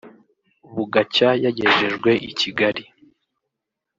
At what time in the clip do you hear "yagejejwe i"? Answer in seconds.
1.43-2.33